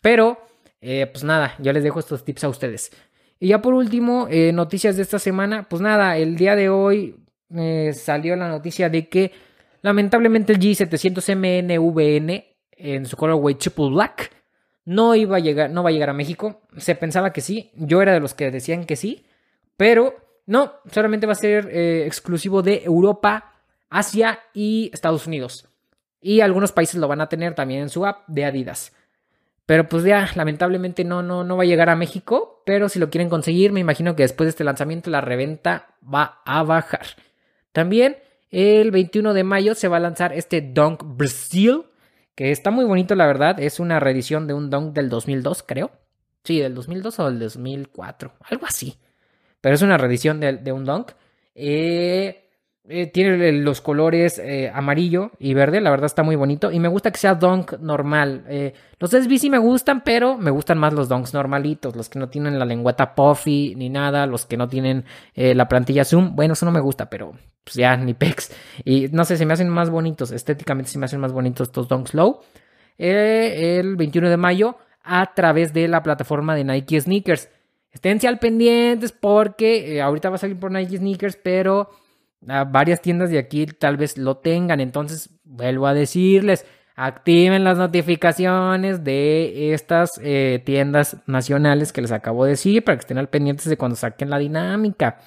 [0.02, 0.42] Pero,
[0.82, 2.92] eh, pues nada, yo les dejo estos tips a ustedes.
[3.40, 7.16] Y ya por último, eh, noticias de esta semana, pues nada, el día de hoy
[7.94, 9.32] salió la noticia de que
[9.82, 12.46] lamentablemente el G700MNVN
[12.82, 14.32] en su colorway Triple Black.
[14.84, 16.62] No iba a llegar, no va a llegar a México.
[16.78, 17.72] Se pensaba que sí.
[17.76, 19.26] Yo era de los que decían que sí.
[19.78, 23.54] Pero no, solamente va a ser eh, exclusivo de Europa,
[23.90, 25.68] Asia y Estados Unidos.
[26.20, 28.94] Y algunos países lo van a tener también en su app de Adidas.
[29.66, 32.64] Pero pues ya, lamentablemente no, no, no va a llegar a México.
[32.66, 36.42] Pero si lo quieren conseguir, me imagino que después de este lanzamiento la reventa va
[36.46, 37.06] a bajar.
[37.72, 38.18] También
[38.50, 41.84] el 21 de mayo se va a lanzar este Dunk Brazil
[42.36, 43.60] que está muy bonito, la verdad.
[43.60, 45.92] Es una reedición de un Dunk del 2002, creo.
[46.44, 48.98] Sí, del 2002 o del 2004, algo así.
[49.60, 51.12] Pero es una reedición de, de un Dunk.
[51.54, 52.50] Eh,
[52.90, 56.72] eh, tiene los colores eh, amarillo y verde, la verdad está muy bonito.
[56.72, 58.44] Y me gusta que sea dunk normal.
[58.50, 62.30] Eh, los SB me gustan, pero me gustan más los donks normalitos, los que no
[62.30, 65.06] tienen la lengüeta puffy ni nada, los que no tienen
[65.36, 66.36] la plantilla zoom.
[66.36, 68.52] Bueno, eso no me gusta, pero pues ya ni pex.
[68.84, 71.88] Y no sé, se me hacen más bonitos, estéticamente se me hacen más bonitos estos
[71.88, 72.42] donks low.
[72.98, 77.50] el 21 de mayo a través de la plataforma de Nike Sneakers.
[77.92, 81.90] Esténse al pendientes porque ahorita va a salir por Nike Sneakers, pero
[82.42, 84.80] varias tiendas de aquí tal vez lo tengan.
[84.80, 86.66] Entonces, vuelvo a decirles,
[86.96, 93.02] activen las notificaciones de estas eh, tiendas nacionales que les acabo de decir para que
[93.02, 95.20] estén al pendientes de cuando saquen la dinámica.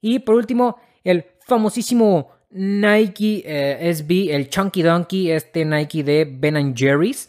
[0.00, 6.74] Y por último, el famosísimo Nike eh, SB, el Chunky Donkey, este Nike de Ben
[6.76, 7.28] Jerry's.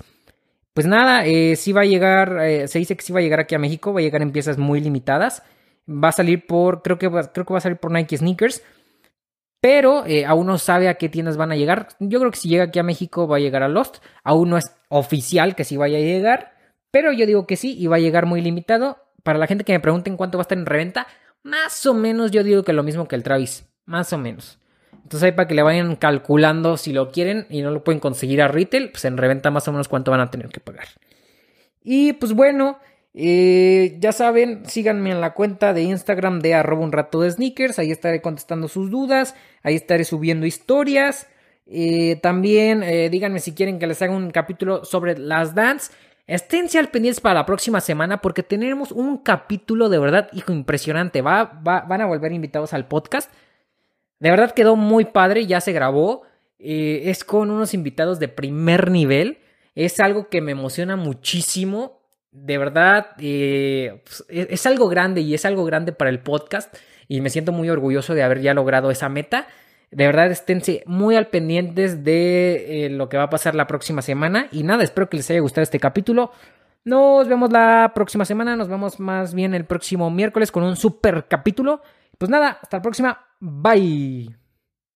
[0.74, 3.39] Pues nada, eh, sí va a llegar, eh, se dice que sí va a llegar
[3.39, 5.41] aquí a México, va a llegar en piezas muy limitadas.
[5.89, 8.63] Va a salir por, creo que creo que va a salir por Nike Sneakers.
[9.61, 11.88] Pero aún no sabe a qué tiendas van a llegar.
[11.99, 13.97] Yo creo que si llega aquí a México va a llegar a Lost.
[14.23, 16.55] Aún no es oficial que sí vaya a llegar.
[16.91, 18.97] Pero yo digo que sí y va a llegar muy limitado.
[19.23, 21.07] Para la gente que me pregunten cuánto va a estar en reventa,
[21.41, 23.67] más o menos yo digo que lo mismo que el Travis.
[23.86, 24.59] Más o menos.
[24.91, 28.41] Entonces ahí para que le vayan calculando si lo quieren y no lo pueden conseguir
[28.41, 30.88] a retail, pues en reventa más o menos cuánto van a tener que pagar.
[31.83, 32.79] Y pues bueno,
[33.18, 37.80] eh, ya saben, síganme en la cuenta de Instagram de arroba un rato de sneakers.
[37.80, 39.36] Ahí estaré contestando sus dudas.
[39.63, 41.28] Ahí estaré subiendo historias.
[41.66, 45.93] Eh, también eh, díganme si quieren que les haga un capítulo sobre las dance.
[46.28, 51.22] Esténse al pendientes para la próxima semana porque tenemos un capítulo de verdad, hijo, impresionante.
[51.22, 53.32] Va, van a volver invitados al podcast.
[54.20, 56.24] De verdad quedó muy padre, ya se grabó.
[56.57, 59.38] Es con unos invitados de primer nivel.
[59.74, 62.05] Es algo que me emociona muchísimo.
[62.36, 66.75] De verdad, eh, pues, es, algo grande y es algo grande para el podcast.
[67.07, 69.47] Y me siento muy orgulloso de haber ya logrado esa meta.
[69.91, 74.01] De verdad, esténse muy al pendientes de eh, lo que va a pasar la próxima
[74.01, 74.47] semana.
[74.51, 76.31] Y nada, espero que les haya gustado este capítulo.
[76.83, 78.57] Nos vemos la próxima semana.
[78.57, 81.81] Nos vemos más bien el próximo miércoles con un super capítulo.
[82.17, 83.25] Pues nada, hasta la próxima.
[83.39, 84.45] Bye.